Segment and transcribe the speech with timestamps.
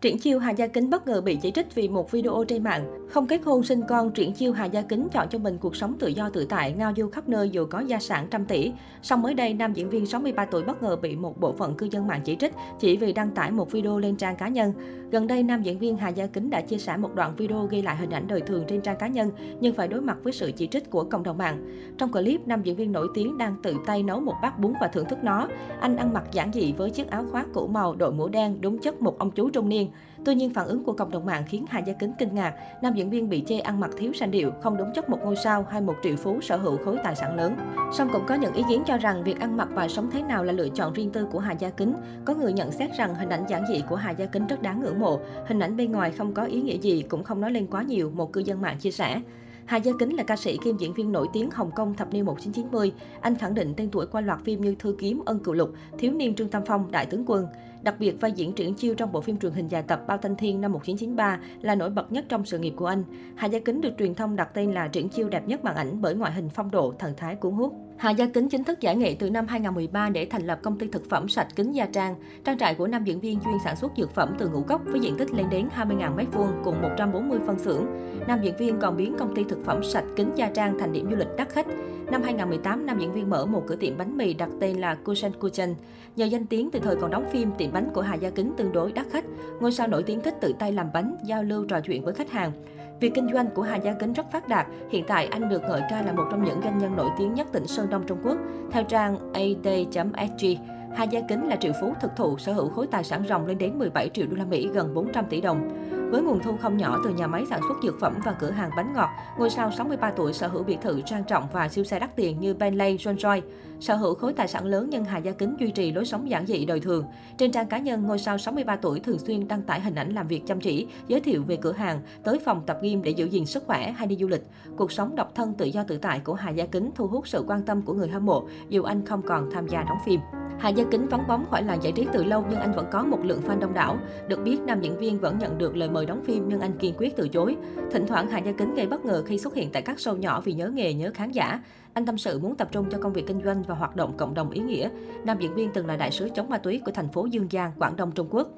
[0.00, 3.08] Triển Chiêu Hà Gia Kính bất ngờ bị chỉ trích vì một video trên mạng.
[3.10, 5.94] Không kết hôn sinh con, Triển Chiêu Hà Gia Kính chọn cho mình cuộc sống
[5.98, 8.72] tự do tự tại, ngao du khắp nơi dù có gia sản trăm tỷ.
[9.02, 11.88] Song mới đây, nam diễn viên 63 tuổi bất ngờ bị một bộ phận cư
[11.90, 14.72] dân mạng chỉ trích chỉ vì đăng tải một video lên trang cá nhân.
[15.12, 17.82] Gần đây, nam diễn viên Hà Gia Kính đã chia sẻ một đoạn video ghi
[17.82, 19.30] lại hình ảnh đời thường trên trang cá nhân,
[19.60, 21.80] nhưng phải đối mặt với sự chỉ trích của cộng đồng mạng.
[21.98, 24.88] Trong clip, nam diễn viên nổi tiếng đang tự tay nấu một bát bún và
[24.88, 25.48] thưởng thức nó.
[25.80, 28.78] Anh ăn mặc giản dị với chiếc áo khoác cũ màu, đội mũ đen, đúng
[28.78, 29.89] chất một ông chú trung niên.
[30.24, 32.54] Tuy nhiên, phản ứng của cộng đồng mạng khiến Hà Gia Kính kinh ngạc.
[32.82, 35.36] Nam diễn viên bị chê ăn mặc thiếu sanh điệu, không đúng chất một ngôi
[35.36, 37.56] sao hay một triệu phú sở hữu khối tài sản lớn.
[37.92, 40.44] Song cũng có những ý kiến cho rằng việc ăn mặc và sống thế nào
[40.44, 41.94] là lựa chọn riêng tư của Hà Gia Kính.
[42.24, 44.80] Có người nhận xét rằng hình ảnh giản dị của Hà Gia Kính rất đáng
[44.80, 45.20] ngưỡng mộ.
[45.46, 48.10] Hình ảnh bên ngoài không có ý nghĩa gì, cũng không nói lên quá nhiều,
[48.14, 49.20] một cư dân mạng chia sẻ.
[49.64, 52.24] Hà Gia Kính là ca sĩ kiêm diễn viên nổi tiếng Hồng Kông thập niên
[52.24, 52.92] 1990.
[53.20, 56.12] Anh khẳng định tên tuổi qua loạt phim như Thư Kiếm, Ân Cựu Lục, Thiếu
[56.12, 57.46] niên Trương Tam Phong, Đại tướng quân.
[57.82, 60.36] Đặc biệt, vai diễn triển chiêu trong bộ phim truyền hình dài tập Bao Thanh
[60.36, 63.04] Thiên năm 1993 là nổi bật nhất trong sự nghiệp của anh.
[63.36, 66.00] Hà Gia Kính được truyền thông đặt tên là triển chiêu đẹp nhất màn ảnh
[66.00, 67.72] bởi ngoại hình phong độ, thần thái cuốn hút.
[68.00, 70.88] Hà Gia Kính chính thức giải nghệ từ năm 2013 để thành lập công ty
[70.88, 72.14] thực phẩm sạch Kính Gia Trang.
[72.44, 75.00] Trang trại của nam diễn viên chuyên sản xuất dược phẩm từ ngũ cốc với
[75.00, 77.86] diện tích lên đến 20.000 m2 cùng 140 phân xưởng.
[78.28, 81.06] Nam diễn viên còn biến công ty thực phẩm sạch Kính Gia Trang thành điểm
[81.10, 81.66] du lịch đắt khách.
[82.10, 85.32] Năm 2018, nam diễn viên mở một cửa tiệm bánh mì đặt tên là Kuchen
[85.40, 85.74] Kuchen.
[86.16, 88.72] Nhờ danh tiếng từ thời còn đóng phim, tiệm bánh của Hà Gia Kính tương
[88.72, 89.24] đối đắt khách.
[89.60, 92.30] Ngôi sao nổi tiếng thích tự tay làm bánh, giao lưu trò chuyện với khách
[92.30, 92.52] hàng.
[93.00, 94.66] Việc kinh doanh của Hà Gia Kính rất phát đạt.
[94.90, 97.46] Hiện tại anh được ngợi ca là một trong những doanh nhân nổi tiếng nhất
[97.52, 98.36] tỉnh Sơn Đông Trung Quốc.
[98.70, 100.46] Theo trang ad.sg,
[100.94, 103.58] Hà Gia Kính là triệu phú thực thụ sở hữu khối tài sản ròng lên
[103.58, 105.68] đến 17 triệu đô la Mỹ, gần 400 tỷ đồng.
[106.10, 108.70] Với nguồn thu không nhỏ từ nhà máy sản xuất dược phẩm và cửa hàng
[108.76, 109.08] bánh ngọt,
[109.38, 112.40] ngôi sao 63 tuổi sở hữu biệt thự trang trọng và siêu xe đắt tiền
[112.40, 113.40] như Bentley, Rolls-Royce.
[113.80, 116.46] Sở hữu khối tài sản lớn nhưng Hà Gia Kính duy trì lối sống giản
[116.46, 117.04] dị đời thường.
[117.38, 120.26] Trên trang cá nhân, ngôi sao 63 tuổi thường xuyên đăng tải hình ảnh làm
[120.26, 123.46] việc chăm chỉ, giới thiệu về cửa hàng, tới phòng tập gym để giữ gìn
[123.46, 124.46] sức khỏe hay đi du lịch.
[124.76, 127.44] Cuộc sống độc thân tự do tự tại của Hà Gia Kính thu hút sự
[127.46, 130.20] quan tâm của người hâm mộ, dù anh không còn tham gia đóng phim.
[130.60, 133.04] Hà Gia Kính vắng bóng khỏi làng giải trí từ lâu nhưng anh vẫn có
[133.04, 133.98] một lượng fan đông đảo.
[134.28, 136.94] Được biết, nam diễn viên vẫn nhận được lời mời đóng phim nhưng anh kiên
[136.98, 137.56] quyết từ chối.
[137.90, 140.40] Thỉnh thoảng Hà Gia Kính gây bất ngờ khi xuất hiện tại các show nhỏ
[140.40, 141.60] vì nhớ nghề, nhớ khán giả.
[141.94, 144.34] Anh tâm sự muốn tập trung cho công việc kinh doanh và hoạt động cộng
[144.34, 144.88] đồng ý nghĩa.
[145.24, 147.72] Nam diễn viên từng là đại sứ chống ma túy của thành phố Dương Giang,
[147.78, 148.48] Quảng Đông, Trung Quốc.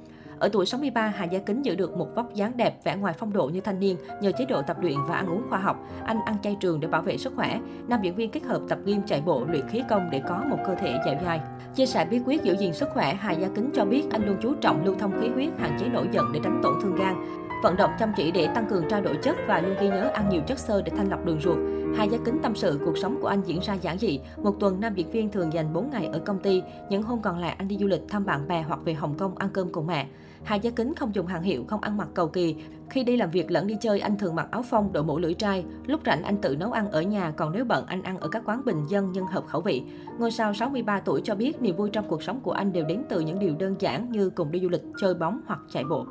[0.42, 3.32] Ở tuổi 63, Hà Gia Kính giữ được một vóc dáng đẹp, vẻ ngoài phong
[3.32, 5.76] độ như thanh niên nhờ chế độ tập luyện và ăn uống khoa học.
[6.04, 7.60] Anh ăn chay trường để bảo vệ sức khỏe.
[7.88, 10.56] Nam diễn viên kết hợp tập gym chạy bộ, luyện khí công để có một
[10.66, 11.40] cơ thể dẻo dai.
[11.74, 14.36] Chia sẻ bí quyết giữ gìn sức khỏe, Hà Gia Kính cho biết anh luôn
[14.42, 17.41] chú trọng lưu thông khí huyết, hạn chế nổi giận để tránh tổn thương gan.
[17.62, 20.28] Vận động chăm chỉ để tăng cường trao đổi chất và luôn ghi nhớ ăn
[20.28, 21.58] nhiều chất xơ để thanh lọc đường ruột.
[21.96, 24.20] Hai Gia Kính tâm sự cuộc sống của anh diễn ra giản dị.
[24.36, 26.62] Một tuần, nam diễn viên thường dành 4 ngày ở công ty.
[26.90, 29.38] Những hôm còn lại anh đi du lịch thăm bạn bè hoặc về Hồng Kông
[29.38, 30.06] ăn cơm cùng mẹ.
[30.44, 32.56] Hai Gia Kính không dùng hàng hiệu, không ăn mặc cầu kỳ.
[32.90, 35.34] Khi đi làm việc lẫn đi chơi, anh thường mặc áo phông, đội mũ lưỡi
[35.34, 35.64] trai.
[35.86, 38.42] Lúc rảnh anh tự nấu ăn ở nhà, còn nếu bận anh ăn ở các
[38.44, 39.82] quán bình dân nhưng hợp khẩu vị.
[40.18, 43.02] Ngôi sao 63 tuổi cho biết niềm vui trong cuộc sống của anh đều đến
[43.08, 46.06] từ những điều đơn giản như cùng đi du lịch, chơi bóng hoặc chạy bộ.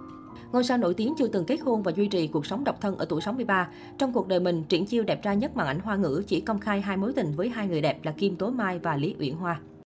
[0.52, 2.98] Ngôi sao nổi tiếng chưa từng kết hôn và duy trì cuộc sống độc thân
[2.98, 3.70] ở tuổi 63.
[3.98, 6.60] Trong cuộc đời mình, triển chiêu đẹp trai nhất màn ảnh hoa ngữ chỉ công
[6.60, 9.34] khai hai mối tình với hai người đẹp là Kim Tố Mai và Lý Uyển
[9.34, 9.60] Hoa.